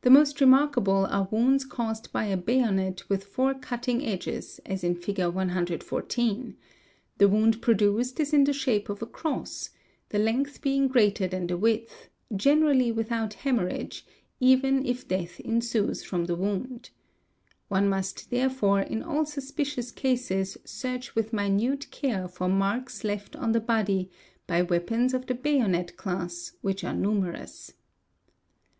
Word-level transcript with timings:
'The 0.00 0.10
most 0.10 0.40
remarkable 0.40 1.06
are 1.08 1.28
wounds 1.30 1.64
caused 1.64 2.10
by 2.10 2.24
a 2.24 2.36
bayonet 2.36 3.08
with 3.08 3.22
four 3.22 3.54
cutting 3.54 4.04
edges, 4.04 4.58
as 4.66 4.80
Fig. 4.80 5.20
114. 5.20 5.60
in 5.72 5.80
Fig. 5.80 6.46
114; 6.56 6.56
the 7.18 7.28
wound 7.28 7.62
produced 7.62 8.18
is 8.18 8.32
in 8.32 8.42
the 8.42 8.52
shape 8.52 8.88
of 8.88 9.00
a 9.02 9.06
cross 9.06 9.70
the 10.08 10.18
length 10.18 10.62
being 10.62 10.88
greater 10.88 11.28
than 11.28 11.46
the 11.46 11.56
width, 11.56 12.08
generally 12.34 12.90
without 12.90 13.34
hemorrhage, 13.34 14.04
even 14.40 14.84
if 14.84 15.02
4 15.02 15.08
death 15.10 15.38
ensues 15.38 16.02
from 16.02 16.24
the 16.24 16.34
wound. 16.34 16.90
One 17.68 17.88
must 17.88 18.30
therefore 18.30 18.80
in 18.80 19.00
all 19.00 19.24
suspicious 19.24 19.90
f 19.92 19.94
cases 19.94 20.58
search 20.64 21.14
with 21.14 21.32
minute 21.32 21.86
care 21.92 22.26
for 22.26 22.48
marks 22.48 23.04
left 23.04 23.36
on 23.36 23.52
the 23.52 23.60
body 23.60 24.10
by 24.48 24.62
weapons 24.62 25.14
| 25.14 25.14
of 25.14 25.26
the 25.26 25.36
bayonet 25.36 25.96
class, 25.96 26.54
which 26.62 26.82
are 26.82 26.94
numerous. 26.96 27.74